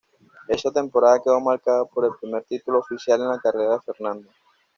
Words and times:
Esa 0.47 0.71
temporada 0.71 1.21
quedó 1.23 1.39
marcada 1.39 1.85
por 1.85 2.03
el 2.05 2.11
primer 2.19 2.43
título 2.45 2.79
oficial 2.79 3.21
en 3.21 3.27
la 3.29 3.37
carrera 3.39 3.73
de 3.75 3.81
Fernando. 3.81 4.31